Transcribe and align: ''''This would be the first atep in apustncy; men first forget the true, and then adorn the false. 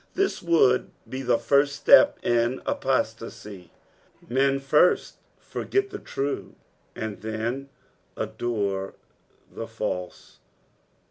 ''''This 0.15 0.41
would 0.41 0.89
be 1.07 1.21
the 1.21 1.37
first 1.37 1.85
atep 1.85 2.13
in 2.23 2.59
apustncy; 2.65 3.69
men 4.27 4.57
first 4.59 5.17
forget 5.37 5.91
the 5.91 5.99
true, 5.99 6.55
and 6.95 7.21
then 7.21 7.69
adorn 8.17 8.93
the 9.51 9.67
false. 9.67 10.39